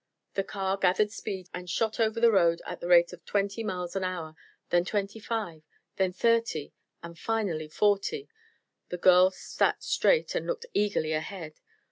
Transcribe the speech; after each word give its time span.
The 0.33 0.43
car 0.43 0.77
gathered 0.77 1.11
speed 1.11 1.47
and 1.53 1.69
shot 1.69 1.99
over 1.99 2.19
the 2.19 2.31
road 2.31 2.59
at 2.65 2.79
the 2.79 2.87
rate 2.87 3.13
of 3.13 3.23
twenty 3.23 3.63
miles 3.63 3.95
an 3.95 4.03
hour; 4.03 4.33
then 4.71 4.83
twenty 4.83 5.19
five 5.19 5.61
then 5.97 6.11
thirty 6.11 6.73
and 7.03 7.19
finally 7.19 7.67
forty. 7.67 8.27
The 8.89 8.97
girls 8.97 9.37
sat 9.37 9.83
straight 9.83 10.33
and 10.33 10.47
looked 10.47 10.65
eagerly 10.73 11.13
ahead. 11.13 11.59